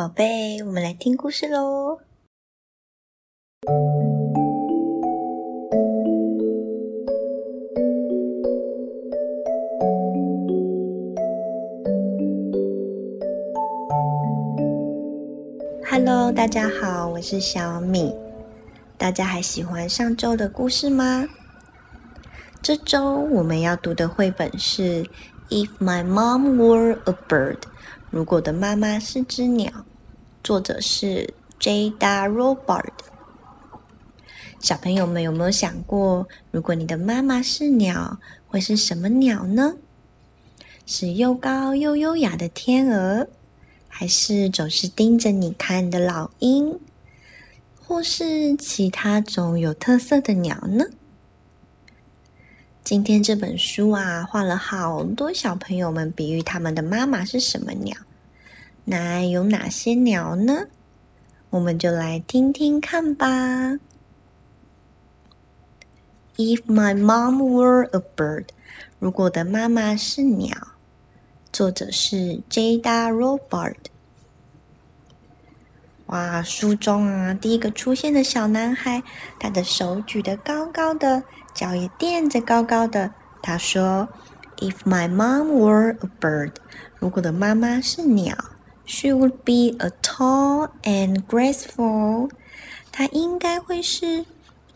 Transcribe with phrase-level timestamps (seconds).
[0.00, 1.98] 宝贝，我们来听故事喽。
[15.84, 18.14] Hello，大家好，我是小米。
[18.96, 21.28] 大家还喜欢上周的故事吗？
[22.62, 25.02] 这周我们要读的绘本是
[25.50, 27.56] 《If My Mom Were a Bird》，
[28.08, 29.70] 如果的妈妈是只鸟，
[30.42, 32.88] 作者是 Jada Robert。
[34.58, 39.76] 小朋友们有没有想过，如果你的妈妈是鸟，会是什么鸟呢？
[40.86, 43.28] 是又高又优雅的天鹅，
[43.86, 46.80] 还是总是盯着你看的老鹰，
[47.78, 50.86] 或是其他种有特色的鸟呢？
[52.82, 57.94] 今天这本书啊，画了好多小朋友们比喻他们的妈妈是什么鸟。
[58.84, 60.66] 那有哪些鸟呢？
[61.50, 63.78] 我们就来听听看吧。
[66.36, 68.46] If my mom were a bird，
[68.98, 70.56] 如果的妈妈是鸟，
[71.52, 73.76] 作者是 Jada Robert。
[76.06, 79.02] 哇，书中啊，第一个出现的小男孩，
[79.38, 81.22] 他的手举得高高的。
[81.52, 83.12] 脚也垫着高高的。
[83.42, 84.08] 他说
[84.58, 86.52] ：“If my mom were a bird，
[86.98, 88.36] 如果的妈妈是鸟
[88.90, 92.28] ，she would be a tall and graceful。
[92.90, 94.24] 她应该会是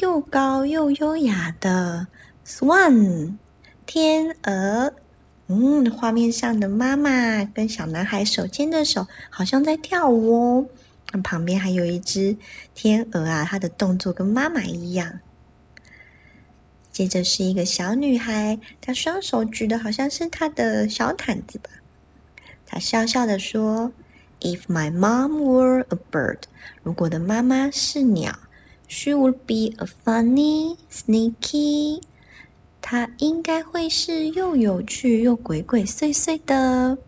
[0.00, 2.06] 又高又优雅的
[2.46, 3.36] swan
[3.86, 4.92] 天鹅。
[5.48, 10.66] 嗯，画面上的妈妈跟小男孩手牵着手，好像在跳舞哦。
[11.24, 12.36] 旁边还有一只
[12.74, 15.20] 天鹅啊，它的动作跟妈妈一样。”
[16.92, 21.70] 接着是一个小女孩，她双手举的好像是她的小毯子吧。
[22.66, 23.92] 她笑笑的说
[24.42, 26.40] ：“If my mom were a bird，
[26.82, 28.36] 如果的妈妈是鸟
[28.88, 32.02] ，she would be a funny, sneaky。
[32.80, 36.98] 她应该会是又有趣又鬼鬼祟祟的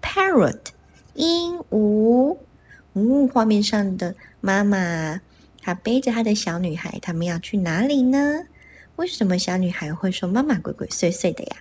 [0.00, 0.60] parrot
[1.14, 2.38] 鹦鹉。
[2.94, 5.20] 嗯，画面上的妈妈，
[5.60, 8.44] 她背着她的小女孩，他们要去哪里呢？”
[8.96, 11.56] 为什么小女孩会说妈妈鬼鬼祟祟的呀？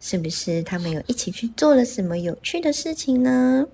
[0.00, 3.66] 是不是他们有一起去做了什么有趣的事情呢？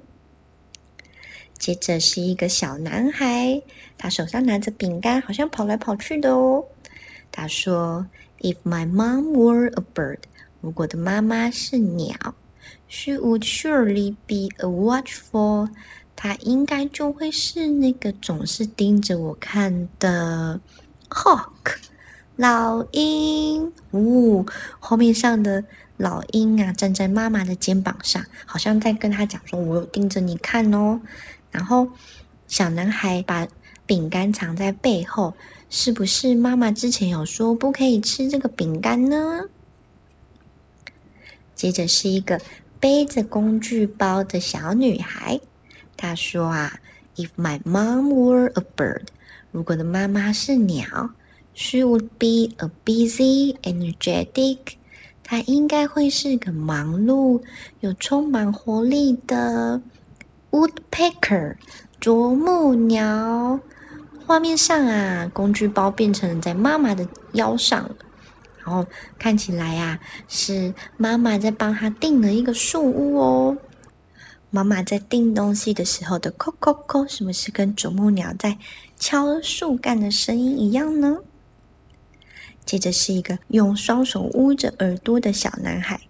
[1.62, 3.62] 接着是一个小男孩，
[3.96, 6.64] 他手上拿着饼干，好像跑来跑去的哦。
[7.30, 8.04] 他说
[8.40, 10.18] ：“If my mom were a bird，
[10.60, 12.16] 如果的妈妈是鸟
[12.88, 15.68] ，she would surely be a watchful。
[16.16, 20.60] 她应该就会是那个总是盯着我看的
[21.10, 21.76] hawk。”
[22.34, 24.44] 老鹰，呜，
[24.80, 25.62] 画面上的
[25.96, 31.00] 老鹰啊，站在妈妈的肩膀上，好像在跟他讲说：“我有盯着你看哦。”
[31.52, 31.88] 然后
[32.48, 33.46] 小男孩把
[33.86, 35.34] 饼干藏在背后，
[35.70, 39.42] 是不是妈妈之前有说不可以吃这个饼干呢？
[41.54, 42.40] 接着是一个
[42.80, 45.40] 背着工具包的小女孩，
[45.96, 46.80] 她说：“啊
[47.14, 49.06] ，If my mom were a bird，
[49.52, 51.10] 如果的妈妈是鸟。”
[51.54, 54.56] She would be a busy, energetic.
[55.22, 57.42] 她应该会是个忙碌
[57.80, 59.82] 又充满活力的
[60.52, 61.56] woodpecker
[61.98, 63.58] 啄木鸟。
[64.24, 67.96] 画面上啊，工具包变成了在妈妈的腰上了，
[68.64, 68.86] 然后
[69.18, 69.98] 看起来啊，
[70.28, 73.58] 是妈妈在帮她订了一个树屋哦。
[74.50, 78.58] 妈妈在订东西的时候的“叩叩叩”，是不是跟啄木鸟在
[78.98, 81.18] 敲树干的声音一样呢？
[82.64, 86.00] 接着是一个用双手捂着耳朵的小男孩。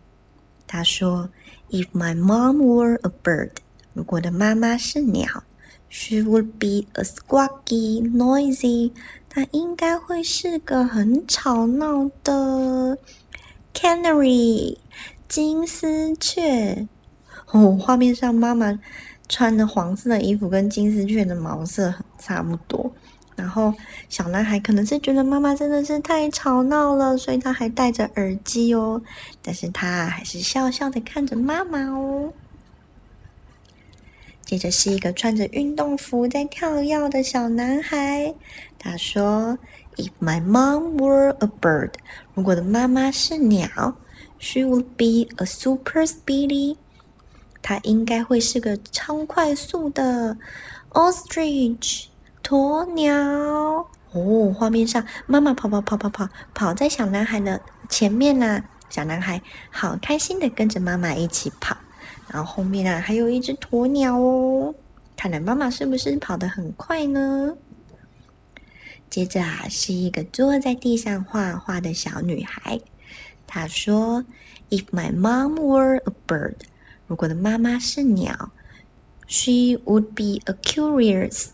[0.66, 1.30] 他说
[1.70, 3.52] ：“If my mom were a bird，
[3.94, 5.44] 如果的妈妈是鸟
[5.88, 8.92] ，she would be a squawky, noisy。
[9.28, 12.98] 她应该会是个很吵闹的
[13.74, 14.76] canary
[15.28, 16.86] 金丝雀。”
[17.52, 18.78] 哦，画面上妈妈
[19.28, 22.90] 穿的黄色的衣服跟金丝雀的毛色差不多。
[23.34, 23.72] 然后
[24.08, 29.02] 小男孩可能是觉得妈妈真的是太吵闹了，所以他还戴着耳机哦。
[29.42, 32.32] 但是他还是笑笑的看着妈妈哦。
[34.52, 38.34] 接着是一个穿着运动服在跳跃的小男孩，
[38.78, 39.56] 他说
[39.96, 41.92] ：“If my mom were a bird，
[42.34, 43.66] 如果的妈妈是鸟
[44.38, 46.76] ，she would be a super speedy。
[47.62, 50.36] 她应该会是个超快速的
[50.90, 52.08] ostrich。”
[52.44, 57.58] 鸵鸟哦，画面上妈妈跑跑跑跑跑跑在小男孩的
[57.88, 59.40] 前面啦，小男孩
[59.70, 61.74] 好开心的跟着妈妈一起跑，
[62.28, 64.74] 然后后面啊还有一只鸵鸟哦。
[65.16, 67.56] 看来妈妈是不是跑得很快呢？
[69.08, 72.80] 接着啊，是一个坐在地上画画的小女孩。
[73.46, 74.24] 她说
[74.70, 76.54] ：“If my mom were a bird，
[77.06, 78.50] 如果的妈妈是鸟
[79.28, 81.48] ，she would be a curious。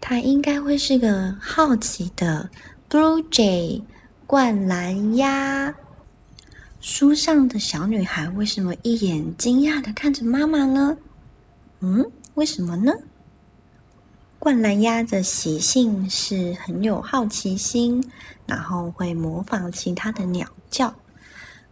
[0.00, 2.50] 她应该会是个好奇的
[2.90, 3.82] blue jay，
[4.26, 5.72] 灌篮鸭。”
[6.80, 10.96] 书上的小女孩为什么一眼惊讶的看着妈妈呢？
[11.80, 12.90] 嗯，为什么呢？
[14.38, 18.02] 灌篮鸭的习性是很有好奇心，
[18.46, 20.94] 然后会模仿其他的鸟叫。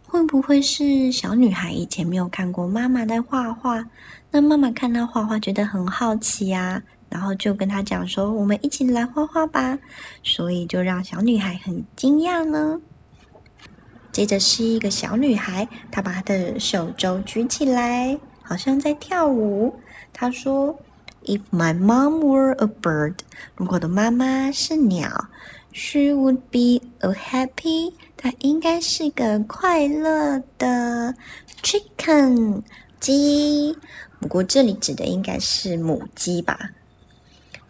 [0.05, 3.83] 会不会是小女孩以前没有看过妈妈在画画？
[4.29, 9.79] 那妈妈看她画画觉得很好奇呀，然后就跟她讲说：“我们一起来画画吧。”
[10.23, 12.79] 所以就让小女孩很惊讶呢。
[14.11, 19.79] 接着是一个小女孩，她把她的手肘举起来，好像在跳舞。
[20.11, 20.77] 她说
[21.25, 23.15] ：“If my mom were a bird，
[23.55, 25.29] 如果我的妈妈是鸟
[25.71, 31.13] ，she would be a happy，她应该是个快乐的
[31.61, 32.63] chicken
[32.99, 33.77] 鸡。
[34.19, 36.71] 不过这里指的应该是母鸡吧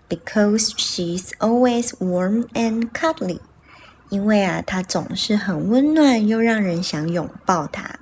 [0.07, 3.39] ？Because she's always warm and cuddly。”
[4.09, 7.99] 因为啊，它总是很温暖，又让人想拥抱它。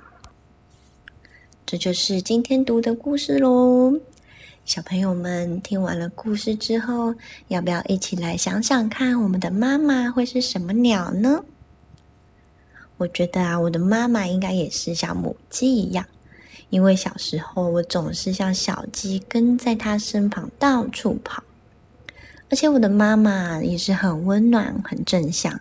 [1.66, 4.00] 这就是今天读的故事喽。
[4.64, 7.14] 小朋友们听完了故事之后，
[7.48, 11.44] 要不要一起来想想看，我们的妈妈会是什么鸟呢？
[12.96, 16.06] 我觉得啊，我的妈妈应该也是像母鸡一样，
[16.70, 21.42] 因为小时候我总是像小鸡跟在她身旁到处跑，
[22.48, 25.60] 而且我的妈妈也是很温暖、很正向。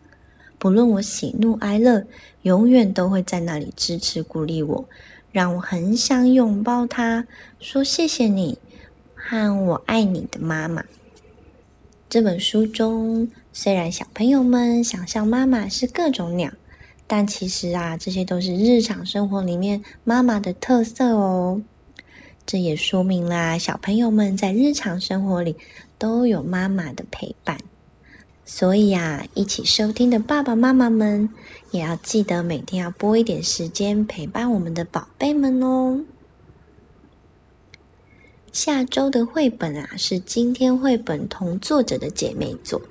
[0.59, 2.05] 不论我喜怒哀乐，
[2.41, 4.89] 永远都会在那里支持鼓励我，
[5.31, 7.27] 让我很想拥抱她，
[7.59, 8.57] 说谢谢你
[9.13, 10.83] 和我爱你的妈妈。
[12.09, 16.51] 这本书中，虽然小朋友们想象妈妈是各种鸟，
[17.05, 21.61] 但其实啊，这些都是日常生活里面妈妈的特色哦。
[22.45, 25.57] 这也说明啦，小朋友们在日常生活里
[25.97, 27.59] 都有妈妈的陪伴。
[28.49, 31.29] 所以啊，一起收听的爸爸妈妈们，
[31.71, 36.05] 也要记得每天要拨一点时间陪伴我们的宝贝们哦。
[38.53, 42.81] 下周的绘本啊，是今天绘本同作者的姐妹作，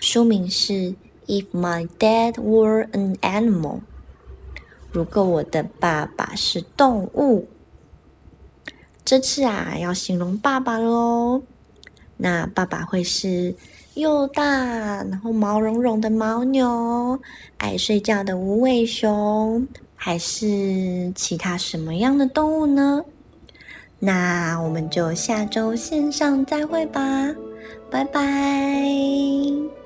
[0.00, 0.72] 书名是
[1.26, 3.80] 《If My Dad Were an Animal》。
[4.92, 7.48] 如果我的爸爸是动物，
[9.04, 11.42] 这次啊，要形容爸爸喽。
[12.16, 13.54] 那爸爸会是？
[13.94, 14.44] 又大，
[15.04, 17.20] 然后毛茸茸的牦牛，
[17.58, 23.04] 爱睡觉的无尾熊，还是其他什么样的动物呢？
[23.98, 27.00] 那我们就下周线上再会吧，
[27.90, 29.81] 拜拜。